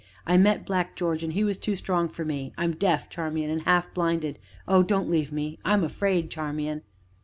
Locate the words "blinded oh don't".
3.93-5.11